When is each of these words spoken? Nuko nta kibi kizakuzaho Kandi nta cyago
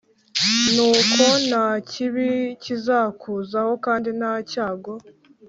Nuko 0.73 1.23
nta 1.47 1.67
kibi 1.89 2.29
kizakuzaho 2.63 3.71
Kandi 3.85 4.09
nta 4.19 4.33
cyago 4.51 4.93